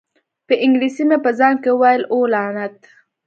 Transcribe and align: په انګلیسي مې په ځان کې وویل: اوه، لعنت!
په 0.47 0.53
انګلیسي 0.65 1.03
مې 1.09 1.17
په 1.25 1.31
ځان 1.39 1.55
کې 1.63 1.69
وویل: 1.73 2.01
اوه، 2.13 2.31
لعنت! 2.33 2.77